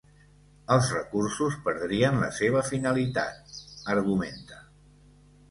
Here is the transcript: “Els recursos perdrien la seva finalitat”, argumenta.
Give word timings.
“Els 0.75 0.87
recursos 0.95 1.57
perdrien 1.67 2.17
la 2.23 2.31
seva 2.39 2.65
finalitat”, 2.71 3.55
argumenta. 3.97 4.61